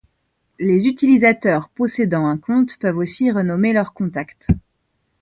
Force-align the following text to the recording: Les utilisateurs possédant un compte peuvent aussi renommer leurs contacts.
Les 0.57 0.87
utilisateurs 0.87 1.69
possédant 1.69 2.25
un 2.25 2.35
compte 2.39 2.75
peuvent 2.79 2.97
aussi 2.97 3.29
renommer 3.29 3.71
leurs 3.71 3.93
contacts. 3.93 4.47